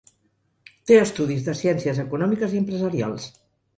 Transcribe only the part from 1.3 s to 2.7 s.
de Ciències Econòmiques i